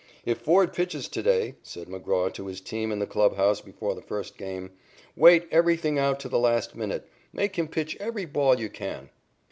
"If 0.25 0.39
Ford 0.39 0.73
pitches 0.73 1.07
to 1.09 1.21
day," 1.21 1.53
said 1.61 1.87
McGraw 1.87 2.33
to 2.33 2.47
his 2.47 2.59
team 2.59 2.91
in 2.91 2.97
the 2.97 3.05
clubhouse 3.05 3.61
before 3.61 3.93
the 3.93 4.01
first 4.01 4.35
game, 4.35 4.71
"wait 5.15 5.47
everything 5.51 5.99
out 5.99 6.19
to 6.21 6.27
the 6.27 6.39
last 6.39 6.75
minute. 6.75 7.07
Make 7.31 7.55
him 7.55 7.67
pitch 7.67 7.95
every 7.99 8.25
ball 8.25 8.59
you 8.59 8.67
can." 8.71 9.11